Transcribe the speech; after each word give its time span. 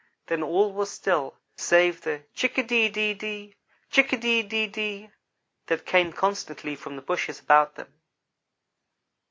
Then 0.25 0.41
all 0.41 0.73
was 0.73 0.89
still, 0.89 1.37
save 1.57 2.01
the 2.01 2.23
chick 2.33 2.57
a 2.57 2.63
de 2.63 2.89
de 2.89 3.13
de, 3.13 3.55
chick 3.91 4.11
a 4.13 4.17
de 4.17 4.41
de 4.41 4.65
de, 4.65 5.11
that 5.67 5.85
came 5.85 6.11
constantly 6.11 6.75
from 6.75 6.95
the 6.95 7.03
bushes 7.03 7.39
about 7.39 7.75
them. 7.75 7.93